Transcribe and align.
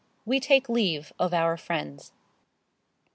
WE 0.25 0.39
TAKE 0.39 0.67
LEAVE 0.67 1.13
OF 1.19 1.31
OUR 1.31 1.55
FRIENDS. 1.57 2.11